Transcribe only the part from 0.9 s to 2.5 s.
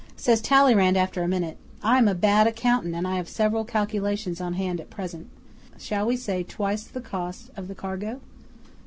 after a minute, "I am a bad